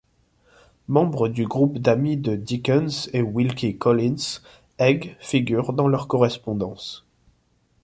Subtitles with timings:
[0.87, 4.41] Membre du groupe d'ami de Dickens et Wilkie Collins,
[4.79, 7.05] Egg figure dans leur correspondance.